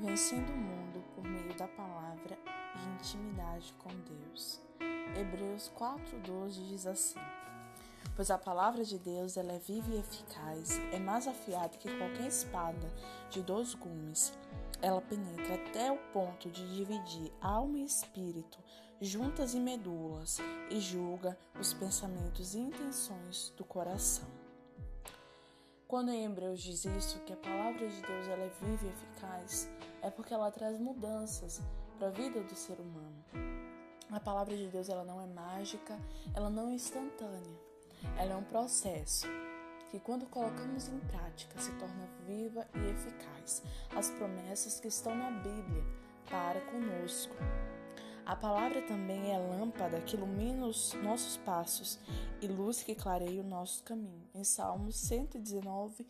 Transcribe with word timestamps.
vencendo 0.00 0.50
o 0.50 0.56
mundo 0.56 1.04
por 1.14 1.22
meio 1.22 1.54
da 1.56 1.68
palavra 1.68 2.38
e 2.74 2.94
intimidade 2.94 3.74
com 3.78 3.90
Deus. 3.90 4.60
Hebreus 5.14 5.70
4:12 5.76 6.68
diz 6.68 6.86
assim: 6.86 7.20
Pois 8.16 8.30
a 8.30 8.38
palavra 8.38 8.82
de 8.82 8.98
Deus 8.98 9.36
ela 9.36 9.52
é 9.52 9.58
viva 9.58 9.92
e 9.92 9.98
eficaz, 9.98 10.78
é 10.92 10.98
mais 10.98 11.28
afiada 11.28 11.76
que 11.76 11.94
qualquer 11.98 12.28
espada 12.28 12.90
de 13.28 13.42
dois 13.42 13.74
gumes. 13.74 14.32
Ela 14.80 15.02
penetra 15.02 15.56
até 15.56 15.92
o 15.92 15.98
ponto 16.12 16.48
de 16.48 16.74
dividir 16.74 17.30
alma 17.40 17.78
e 17.78 17.84
espírito, 17.84 18.58
juntas 19.00 19.52
e 19.52 19.60
medulas, 19.60 20.38
e 20.70 20.80
julga 20.80 21.38
os 21.58 21.74
pensamentos 21.74 22.54
e 22.54 22.58
intenções 22.58 23.52
do 23.56 23.64
coração. 23.64 24.39
Quando 25.90 26.12
em 26.12 26.24
Hebreus 26.24 26.62
diz 26.62 26.84
isso, 26.84 27.18
que 27.26 27.32
a 27.32 27.36
palavra 27.36 27.88
de 27.88 28.00
Deus 28.00 28.28
ela 28.28 28.44
é 28.44 28.52
viva 28.60 28.86
e 28.86 28.90
eficaz, 28.90 29.68
é 30.00 30.08
porque 30.08 30.32
ela 30.32 30.48
traz 30.48 30.78
mudanças 30.78 31.60
para 31.98 32.06
a 32.06 32.10
vida 32.12 32.40
do 32.44 32.54
ser 32.54 32.78
humano. 32.78 33.24
A 34.08 34.20
palavra 34.20 34.56
de 34.56 34.68
Deus 34.68 34.88
ela 34.88 35.02
não 35.02 35.20
é 35.20 35.26
mágica, 35.26 35.98
ela 36.32 36.48
não 36.48 36.68
é 36.68 36.74
instantânea. 36.74 37.58
Ela 38.16 38.34
é 38.34 38.36
um 38.36 38.44
processo 38.44 39.26
que, 39.90 39.98
quando 39.98 40.26
colocamos 40.26 40.86
em 40.86 41.00
prática, 41.00 41.60
se 41.60 41.72
torna 41.72 42.08
viva 42.24 42.68
e 42.72 42.88
eficaz. 42.88 43.60
As 43.92 44.10
promessas 44.10 44.78
que 44.78 44.86
estão 44.86 45.12
na 45.16 45.32
Bíblia 45.32 45.84
para 46.30 46.60
conosco. 46.66 47.34
A 48.30 48.36
palavra 48.36 48.80
também 48.82 49.34
é 49.34 49.38
lâmpada 49.38 50.00
que 50.02 50.14
ilumina 50.14 50.64
os 50.64 50.94
nossos 51.02 51.36
passos 51.38 51.98
e 52.40 52.46
luz 52.46 52.80
que 52.80 52.94
clareia 52.94 53.42
o 53.42 53.44
nosso 53.44 53.82
caminho. 53.82 54.22
Em 54.32 54.44
Salmos 54.44 54.94
119, 55.00 56.06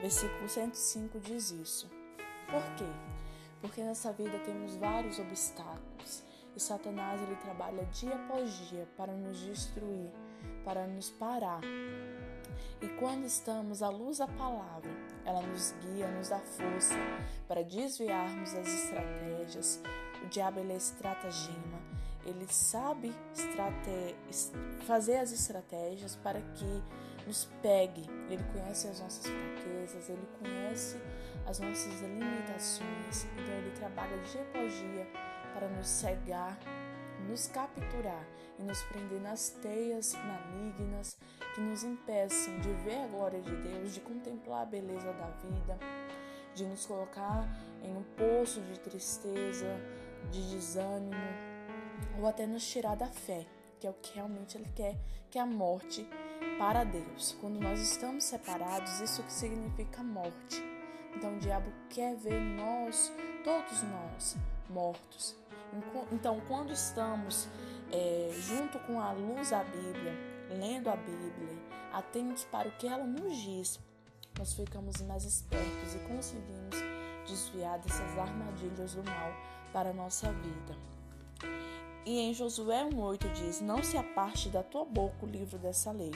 versículo 0.00 0.48
105 0.48 1.20
diz 1.20 1.52
isso. 1.52 1.88
Por 2.50 2.64
quê? 2.74 2.92
Porque 3.60 3.80
nessa 3.80 4.12
vida 4.12 4.40
temos 4.40 4.74
vários 4.74 5.20
obstáculos 5.20 6.24
e 6.56 6.58
Satanás 6.58 7.22
ele 7.22 7.36
trabalha 7.36 7.84
dia 7.92 8.16
após 8.16 8.52
dia 8.68 8.88
para 8.96 9.12
nos 9.12 9.38
destruir, 9.38 10.10
para 10.64 10.88
nos 10.88 11.10
parar. 11.10 11.60
E 12.80 12.88
quando 12.98 13.24
estamos 13.24 13.84
à 13.84 13.88
luz 13.88 14.18
da 14.18 14.26
palavra, 14.26 14.90
ela 15.24 15.42
nos 15.42 15.76
guia, 15.80 16.08
nos 16.08 16.28
dá 16.28 16.40
força 16.40 16.96
para 17.46 17.62
desviarmos 17.62 18.52
as 18.52 18.66
estratégias. 18.66 19.80
O 20.24 20.28
diabo 20.28 20.60
ele 20.60 20.72
é 20.72 20.76
estratagema, 20.76 21.80
ele 22.24 22.46
sabe 22.48 23.12
estrate... 23.34 24.14
fazer 24.86 25.16
as 25.16 25.32
estratégias 25.32 26.16
para 26.16 26.40
que 26.40 26.82
nos 27.26 27.48
pegue. 27.60 28.08
Ele 28.28 28.42
conhece 28.52 28.88
as 28.88 29.00
nossas 29.00 29.26
fraquezas, 29.26 30.08
ele 30.08 30.28
conhece 30.38 30.96
as 31.46 31.58
nossas 31.58 32.00
limitações. 32.00 33.26
Então 33.34 33.54
ele 33.54 33.70
trabalha 33.76 34.16
dia 34.18 34.42
após 34.42 34.72
para 35.54 35.68
nos 35.68 35.88
cegar 35.88 36.58
nos 37.28 37.46
capturar 37.48 38.24
e 38.58 38.62
nos 38.62 38.82
prender 38.82 39.20
nas 39.20 39.50
teias 39.50 40.14
malignas 40.14 41.16
que 41.54 41.60
nos 41.60 41.84
impeçam 41.84 42.58
de 42.60 42.72
ver 42.84 43.04
a 43.04 43.06
glória 43.06 43.40
de 43.40 43.54
Deus, 43.56 43.94
de 43.94 44.00
contemplar 44.00 44.62
a 44.62 44.66
beleza 44.66 45.12
da 45.12 45.26
vida, 45.26 45.78
de 46.54 46.64
nos 46.64 46.86
colocar 46.86 47.46
em 47.82 47.96
um 47.96 48.02
poço 48.02 48.60
de 48.60 48.78
tristeza, 48.80 49.66
de 50.30 50.50
desânimo, 50.50 51.16
ou 52.18 52.26
até 52.26 52.46
nos 52.46 52.66
tirar 52.66 52.96
da 52.96 53.08
fé, 53.08 53.46
que 53.80 53.86
é 53.86 53.90
o 53.90 53.94
que 53.94 54.14
realmente 54.14 54.56
Ele 54.56 54.68
quer, 54.74 54.96
que 55.30 55.38
é 55.38 55.42
a 55.42 55.46
morte 55.46 56.08
para 56.58 56.84
Deus. 56.84 57.36
Quando 57.40 57.60
nós 57.60 57.80
estamos 57.80 58.24
separados, 58.24 59.00
isso 59.00 59.22
que 59.22 59.32
significa 59.32 60.02
morte. 60.02 60.62
Então 61.16 61.36
o 61.36 61.38
diabo 61.38 61.72
quer 61.90 62.16
ver 62.16 62.40
nós, 62.40 63.12
todos 63.44 63.82
nós, 63.82 64.36
mortos, 64.70 65.36
então, 66.12 66.40
quando 66.46 66.70
estamos 66.70 67.48
é, 67.90 68.30
junto 68.34 68.78
com 68.80 69.00
a 69.00 69.12
luz 69.12 69.50
da 69.50 69.64
Bíblia, 69.64 70.12
lendo 70.50 70.90
a 70.90 70.96
Bíblia, 70.96 71.56
atentos 71.92 72.44
para 72.44 72.68
o 72.68 72.72
que 72.72 72.86
ela 72.86 73.04
nos 73.04 73.36
diz, 73.36 73.80
nós 74.38 74.52
ficamos 74.52 75.00
mais 75.02 75.24
espertos 75.24 75.94
e 75.94 75.98
conseguimos 76.00 76.76
desviar 77.26 77.78
dessas 77.78 78.18
armadilhas 78.18 78.94
do 78.94 79.04
mal 79.04 79.32
para 79.72 79.90
a 79.90 79.94
nossa 79.94 80.30
vida. 80.32 80.76
E 82.04 82.18
em 82.18 82.34
Josué 82.34 82.84
1,8 82.84 83.32
diz: 83.32 83.60
Não 83.60 83.82
se 83.82 83.96
aparte 83.96 84.48
da 84.48 84.62
tua 84.62 84.84
boca 84.84 85.24
o 85.24 85.28
livro 85.28 85.58
dessa 85.58 85.92
lei, 85.92 86.12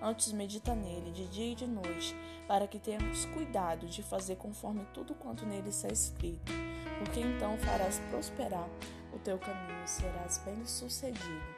antes 0.00 0.32
medita 0.32 0.74
nele 0.74 1.10
de 1.10 1.26
dia 1.26 1.52
e 1.52 1.54
de 1.54 1.66
noite, 1.66 2.16
para 2.48 2.66
que 2.66 2.78
tenhamos 2.78 3.26
cuidado 3.26 3.86
de 3.86 4.02
fazer 4.02 4.36
conforme 4.36 4.86
tudo 4.94 5.14
quanto 5.14 5.44
nele 5.44 5.68
está 5.68 5.88
escrito, 5.88 6.52
porque 6.98 7.20
então 7.20 7.58
farás 7.58 8.00
prosperar 8.10 8.68
o 9.12 9.18
teu 9.18 9.38
caminho 9.38 9.84
e 9.84 9.88
serás 9.88 10.38
bem-sucedido. 10.38 11.56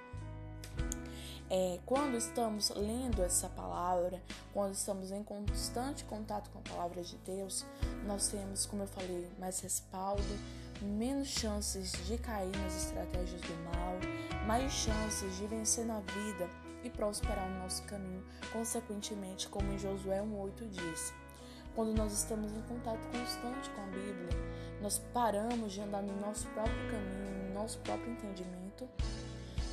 É, 1.50 1.78
quando 1.86 2.14
estamos 2.16 2.70
lendo 2.70 3.22
essa 3.22 3.48
palavra, 3.48 4.20
quando 4.52 4.74
estamos 4.74 5.10
em 5.10 5.22
constante 5.22 6.04
contato 6.04 6.50
com 6.50 6.58
a 6.58 6.62
palavra 6.62 7.02
de 7.02 7.16
Deus, 7.18 7.64
nós 8.06 8.28
temos, 8.28 8.66
como 8.66 8.82
eu 8.82 8.86
falei, 8.86 9.26
mais 9.38 9.60
respaldo, 9.60 10.22
menos 10.82 11.28
chances 11.28 11.92
de 12.06 12.18
cair 12.18 12.56
nas 12.58 12.84
estratégias 12.84 13.40
do 13.40 13.54
mal, 13.64 13.98
mais 14.46 14.72
chances 14.72 15.36
de 15.36 15.46
vencer 15.46 15.84
na 15.84 16.00
vida 16.00 16.48
e 16.84 16.90
prosperar 16.90 17.48
no 17.48 17.58
nosso 17.60 17.82
caminho, 17.84 18.24
consequentemente, 18.52 19.48
como 19.48 19.72
em 19.72 19.78
Josué 19.78 20.20
1,8 20.20 20.68
diz. 20.68 21.12
Quando 21.74 21.96
nós 21.96 22.12
estamos 22.12 22.52
em 22.52 22.62
contato 22.62 23.06
constante 23.08 23.70
com 23.70 23.82
a 23.82 23.86
Bíblia, 23.86 24.28
nós 24.80 24.98
paramos 25.12 25.72
de 25.72 25.80
andar 25.80 26.02
no 26.02 26.20
nosso 26.20 26.46
próprio 26.48 26.90
caminho, 26.90 27.48
no 27.48 27.54
nosso 27.54 27.78
próprio 27.80 28.12
entendimento, 28.12 28.88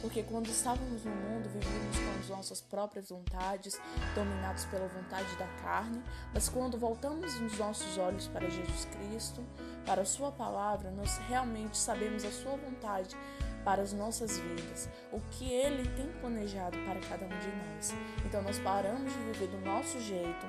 porque 0.06 0.22
quando 0.22 0.46
estávamos 0.50 1.04
no 1.04 1.10
mundo, 1.10 1.50
vivíamos 1.50 1.98
com 1.98 2.20
as 2.20 2.30
nossas 2.30 2.62
próprias 2.62 3.10
vontades, 3.10 3.82
dominados 4.14 4.64
pela 4.66 4.88
vontade 4.88 5.36
da 5.36 5.48
carne, 5.64 6.00
mas 6.32 6.48
quando 6.48 6.78
voltamos 6.78 7.34
os 7.42 7.58
nossos 7.58 7.98
olhos 7.98 8.28
para 8.28 8.48
Jesus 8.48 8.86
Cristo, 8.86 9.44
para 9.84 10.04
a 10.04 10.06
Sua 10.06 10.32
palavra, 10.32 10.92
nós 10.92 11.18
realmente 11.28 11.76
sabemos 11.76 12.24
a 12.24 12.30
Sua 12.30 12.56
vontade 12.56 13.18
para 13.64 13.82
as 13.82 13.94
nossas 13.94 14.38
vidas, 14.38 14.88
o 15.12 15.20
que 15.32 15.52
Ele 15.52 15.90
tem 15.96 16.08
planejado 16.22 16.78
para 16.86 17.00
cada 17.00 17.26
um 17.26 17.40
de 17.40 17.48
nós. 17.48 17.92
Então 18.28 18.44
nós 18.44 18.60
paramos 18.60 19.12
de 19.12 19.20
viver 19.32 19.48
do 19.48 19.66
nosso 19.66 20.00
jeito, 20.02 20.46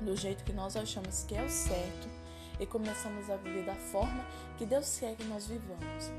do 0.00 0.16
jeito 0.16 0.42
que 0.42 0.54
nós 0.54 0.74
achamos 0.74 1.22
que 1.24 1.36
é 1.36 1.42
o 1.42 1.50
certo 1.50 2.08
e 2.58 2.64
começamos 2.64 3.28
a 3.28 3.36
viver 3.36 3.66
da 3.66 3.74
forma 3.74 4.24
que 4.56 4.64
Deus 4.64 4.98
quer 4.98 5.16
que 5.16 5.24
nós 5.24 5.46
vivamos. 5.46 6.10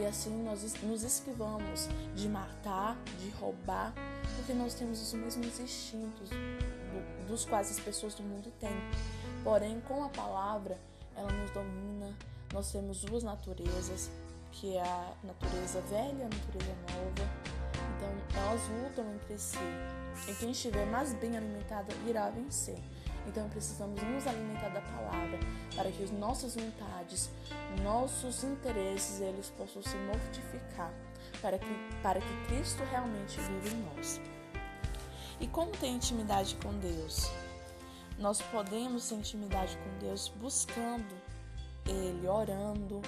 E 0.00 0.06
assim 0.06 0.44
nós 0.44 0.62
nos 0.82 1.02
esquivamos 1.02 1.88
de 2.14 2.28
matar, 2.28 2.96
de 3.18 3.30
roubar, 3.30 3.92
porque 4.36 4.52
nós 4.52 4.74
temos 4.74 5.02
os 5.02 5.12
mesmos 5.12 5.58
instintos 5.58 6.30
do, 6.30 7.26
dos 7.26 7.44
quais 7.44 7.70
as 7.70 7.80
pessoas 7.80 8.14
do 8.14 8.22
mundo 8.22 8.52
têm. 8.60 8.76
Porém, 9.42 9.80
com 9.88 10.04
a 10.04 10.08
palavra, 10.08 10.78
ela 11.16 11.32
nos 11.32 11.50
domina. 11.50 12.14
Nós 12.54 12.70
temos 12.70 13.00
duas 13.00 13.24
naturezas, 13.24 14.08
que 14.52 14.76
é 14.76 14.82
a 14.82 15.14
natureza 15.24 15.80
velha 15.82 16.16
e 16.16 16.22
a 16.22 16.28
natureza 16.28 16.74
nova. 16.92 17.30
Então, 17.96 18.40
elas 18.40 18.60
lutam 18.68 19.14
entre 19.14 19.36
si. 19.36 19.58
E 20.28 20.34
quem 20.34 20.52
estiver 20.52 20.86
mais 20.86 21.12
bem 21.14 21.36
alimentado 21.36 21.92
irá 22.06 22.30
vencer. 22.30 22.78
Então 23.28 23.48
precisamos 23.50 24.02
nos 24.02 24.26
alimentar 24.26 24.70
da 24.70 24.80
palavra 24.80 25.38
para 25.76 25.92
que 25.92 26.02
as 26.02 26.10
nossas 26.10 26.54
vontades, 26.54 27.30
nossos 27.82 28.42
interesses, 28.42 29.20
eles 29.20 29.50
possam 29.50 29.82
se 29.82 29.96
mortificar, 29.96 30.92
para 31.42 31.58
que, 31.58 31.66
para 32.02 32.20
que 32.20 32.46
Cristo 32.46 32.82
realmente 32.90 33.38
viva 33.38 33.68
em 33.68 33.94
nós. 33.94 34.20
E 35.40 35.46
como 35.46 35.70
ter 35.72 35.88
intimidade 35.88 36.56
com 36.56 36.72
Deus? 36.78 37.30
Nós 38.18 38.40
podemos 38.40 39.08
ter 39.08 39.16
intimidade 39.16 39.76
com 39.76 39.98
Deus 39.98 40.32
buscando 40.40 41.14
Ele, 41.86 42.26
orando, 42.26 43.02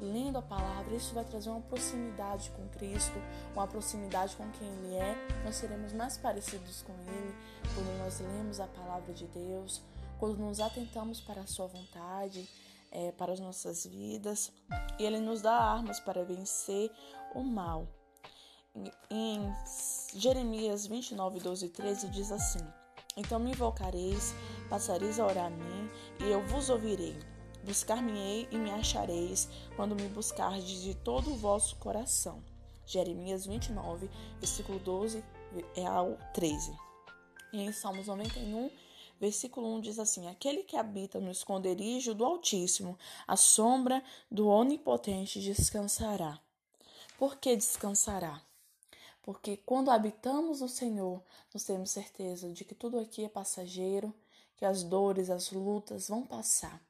lendo 0.00 0.38
a 0.38 0.42
palavra, 0.42 0.94
isso 0.94 1.14
vai 1.14 1.24
trazer 1.24 1.50
uma 1.50 1.60
proximidade 1.60 2.50
com 2.50 2.68
Cristo, 2.68 3.18
uma 3.54 3.66
proximidade 3.66 4.36
com 4.36 4.48
quem 4.52 4.68
Ele 4.68 4.94
é. 4.96 5.14
Nós 5.44 5.56
seremos 5.56 5.92
mais 5.92 6.16
parecidos 6.16 6.82
com 6.82 6.92
Ele 6.92 7.34
quando 7.74 7.98
nós 7.98 8.20
lemos 8.20 8.60
a 8.60 8.66
palavra 8.66 9.12
de 9.12 9.26
Deus, 9.26 9.82
quando 10.18 10.38
nos 10.38 10.60
atentamos 10.60 11.20
para 11.20 11.42
a 11.42 11.46
Sua 11.46 11.66
vontade, 11.66 12.48
é, 12.90 13.12
para 13.12 13.32
as 13.32 13.40
nossas 13.40 13.86
vidas. 13.86 14.52
E 14.98 15.04
Ele 15.04 15.20
nos 15.20 15.42
dá 15.42 15.54
armas 15.54 16.00
para 16.00 16.24
vencer 16.24 16.90
o 17.34 17.42
mal. 17.42 17.88
Em 19.10 19.40
Jeremias 20.14 20.86
29, 20.86 21.40
12 21.40 21.66
e 21.66 21.68
13 21.70 22.08
diz 22.10 22.30
assim: 22.30 22.60
Então 23.16 23.38
me 23.38 23.52
invocareis, 23.52 24.34
passareis 24.68 25.18
a 25.18 25.26
orar 25.26 25.46
a 25.46 25.50
mim, 25.50 25.90
e 26.20 26.30
eu 26.30 26.46
vos 26.46 26.68
ouvirei. 26.68 27.16
Buscar-me-ei 27.66 28.48
e 28.50 28.56
me 28.56 28.70
achareis 28.70 29.48
quando 29.74 29.96
me 29.96 30.08
buscardes 30.08 30.82
de 30.82 30.94
todo 30.94 31.32
o 31.32 31.36
vosso 31.36 31.76
coração. 31.76 32.42
Jeremias 32.86 33.44
29, 33.44 34.08
versículo 34.38 34.78
12 34.78 35.22
ao 35.86 36.16
13. 36.32 36.72
E 37.52 37.60
em 37.60 37.72
Salmos 37.72 38.06
91, 38.06 38.70
Versículo 39.18 39.74
1 39.76 39.80
diz 39.80 39.98
assim: 39.98 40.28
Aquele 40.28 40.62
que 40.62 40.76
habita 40.76 41.18
no 41.18 41.30
esconderijo 41.30 42.14
do 42.14 42.24
Altíssimo, 42.24 42.98
a 43.26 43.36
sombra 43.36 44.02
do 44.30 44.46
Onipotente 44.46 45.40
descansará. 45.40 46.38
Por 47.18 47.36
que 47.36 47.56
descansará? 47.56 48.42
Porque 49.22 49.56
quando 49.56 49.90
habitamos 49.90 50.60
no 50.60 50.68
Senhor, 50.68 51.22
nós 51.52 51.64
temos 51.64 51.90
certeza 51.90 52.52
de 52.52 52.64
que 52.64 52.74
tudo 52.74 52.98
aqui 52.98 53.24
é 53.24 53.28
passageiro, 53.28 54.14
que 54.56 54.64
as 54.64 54.82
dores, 54.82 55.30
as 55.30 55.50
lutas 55.50 56.08
vão 56.08 56.22
passar. 56.22 56.85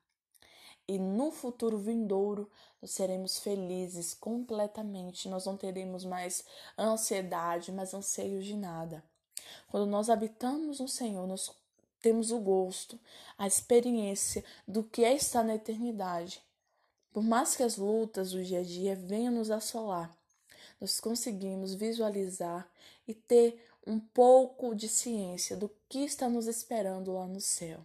E 0.88 0.98
no 0.98 1.30
futuro 1.30 1.78
vindouro, 1.78 2.48
nós 2.80 2.92
seremos 2.92 3.38
felizes 3.38 4.14
completamente. 4.14 5.28
Nós 5.28 5.44
não 5.44 5.56
teremos 5.56 6.04
mais 6.04 6.44
ansiedade, 6.78 7.72
mais 7.72 7.92
anseios 7.92 8.44
de 8.44 8.56
nada. 8.56 9.02
Quando 9.68 9.86
nós 9.86 10.08
habitamos 10.08 10.78
no 10.78 10.88
Senhor, 10.88 11.26
nós 11.26 11.50
temos 12.00 12.30
o 12.30 12.38
gosto, 12.38 13.00
a 13.36 13.46
experiência 13.46 14.44
do 14.66 14.84
que 14.84 15.04
é 15.04 15.14
estar 15.14 15.42
na 15.42 15.56
eternidade. 15.56 16.40
Por 17.12 17.22
mais 17.22 17.56
que 17.56 17.62
as 17.62 17.76
lutas 17.76 18.30
do 18.30 18.44
dia 18.44 18.60
a 18.60 18.62
dia 18.62 18.94
venham 18.94 19.32
nos 19.32 19.50
assolar, 19.50 20.16
nós 20.80 21.00
conseguimos 21.00 21.74
visualizar 21.74 22.70
e 23.08 23.14
ter 23.14 23.60
um 23.86 23.98
pouco 23.98 24.74
de 24.74 24.88
ciência 24.88 25.56
do 25.56 25.70
que 25.88 26.00
está 26.00 26.28
nos 26.28 26.46
esperando 26.46 27.12
lá 27.12 27.26
no 27.26 27.40
céu. 27.40 27.84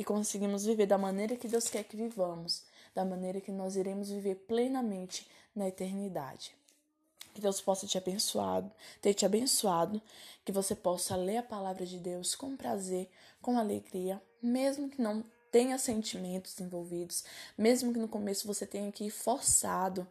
E 0.00 0.04
conseguimos 0.04 0.64
viver 0.64 0.86
da 0.86 0.96
maneira 0.96 1.36
que 1.36 1.46
Deus 1.46 1.68
quer 1.68 1.84
que 1.84 1.94
vivamos, 1.94 2.64
da 2.94 3.04
maneira 3.04 3.38
que 3.38 3.52
nós 3.52 3.76
iremos 3.76 4.08
viver 4.08 4.34
plenamente 4.34 5.28
na 5.54 5.68
eternidade. 5.68 6.56
Que 7.34 7.40
Deus 7.42 7.60
possa 7.60 7.86
te 7.86 7.98
abençoado, 7.98 8.72
ter 9.02 9.12
te 9.12 9.26
abençoado, 9.26 10.00
que 10.42 10.52
você 10.52 10.74
possa 10.74 11.14
ler 11.16 11.36
a 11.36 11.42
palavra 11.42 11.84
de 11.84 11.98
Deus 11.98 12.34
com 12.34 12.56
prazer, 12.56 13.10
com 13.42 13.58
alegria, 13.58 14.22
mesmo 14.42 14.88
que 14.88 15.02
não 15.02 15.22
tenha 15.52 15.78
sentimentos 15.78 16.58
envolvidos, 16.58 17.22
mesmo 17.58 17.92
que 17.92 17.98
no 17.98 18.08
começo 18.08 18.46
você 18.46 18.66
tenha 18.66 18.90
que 18.90 19.04
ir 19.04 19.10
forçado, 19.10 20.08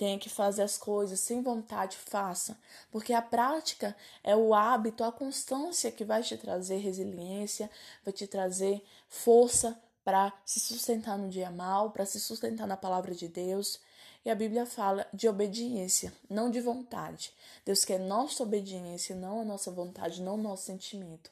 tenha 0.00 0.18
que 0.18 0.30
fazer 0.30 0.62
as 0.62 0.78
coisas 0.78 1.20
sem 1.20 1.42
vontade, 1.42 1.98
faça, 1.98 2.56
porque 2.90 3.12
a 3.12 3.20
prática 3.20 3.94
é 4.24 4.34
o 4.34 4.54
hábito, 4.54 5.04
a 5.04 5.12
constância 5.12 5.92
que 5.92 6.06
vai 6.06 6.22
te 6.22 6.38
trazer 6.38 6.78
resiliência, 6.78 7.70
vai 8.02 8.10
te 8.10 8.26
trazer 8.26 8.82
força 9.10 9.78
para 10.02 10.32
se 10.42 10.58
sustentar 10.58 11.18
no 11.18 11.28
dia 11.28 11.50
mal, 11.50 11.90
para 11.90 12.06
se 12.06 12.18
sustentar 12.18 12.66
na 12.66 12.78
palavra 12.78 13.14
de 13.14 13.28
Deus. 13.28 13.78
E 14.24 14.30
a 14.30 14.34
Bíblia 14.34 14.64
fala 14.64 15.06
de 15.12 15.28
obediência, 15.28 16.14
não 16.30 16.50
de 16.50 16.62
vontade. 16.62 17.30
Deus 17.66 17.84
quer 17.84 18.00
nossa 18.00 18.42
obediência, 18.42 19.14
não 19.14 19.42
a 19.42 19.44
nossa 19.44 19.70
vontade, 19.70 20.22
não 20.22 20.36
o 20.36 20.42
nosso 20.42 20.64
sentimento. 20.64 21.30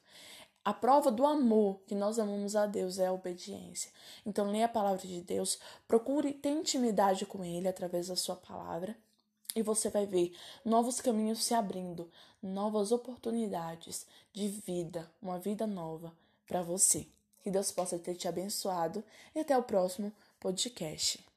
A 0.64 0.74
prova 0.74 1.10
do 1.10 1.24
amor 1.24 1.80
que 1.86 1.94
nós 1.94 2.18
amamos 2.18 2.54
a 2.54 2.66
Deus 2.66 2.98
é 2.98 3.06
a 3.06 3.12
obediência. 3.12 3.90
Então, 4.26 4.50
leia 4.50 4.66
a 4.66 4.68
palavra 4.68 5.06
de 5.06 5.20
Deus, 5.22 5.58
procure 5.86 6.32
ter 6.32 6.50
intimidade 6.50 7.24
com 7.24 7.44
Ele 7.44 7.68
através 7.68 8.08
da 8.08 8.16
sua 8.16 8.36
palavra 8.36 8.96
e 9.56 9.62
você 9.62 9.88
vai 9.88 10.06
ver 10.06 10.34
novos 10.64 11.00
caminhos 11.00 11.42
se 11.42 11.54
abrindo, 11.54 12.10
novas 12.42 12.92
oportunidades 12.92 14.06
de 14.32 14.48
vida, 14.48 15.10
uma 15.20 15.38
vida 15.38 15.66
nova 15.66 16.12
para 16.46 16.62
você. 16.62 17.06
Que 17.42 17.50
Deus 17.50 17.72
possa 17.72 17.98
ter 17.98 18.14
te 18.14 18.28
abençoado 18.28 19.02
e 19.34 19.40
até 19.40 19.56
o 19.56 19.62
próximo 19.62 20.12
podcast. 20.38 21.27